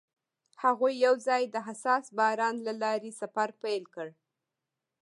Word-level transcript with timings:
هغوی 0.63 0.93
یوځای 1.05 1.43
د 1.49 1.55
حساس 1.67 2.05
باران 2.17 2.55
له 2.67 2.73
لارې 2.81 3.11
سفر 3.21 3.49
پیل 3.61 3.83
کړ. 3.95 4.07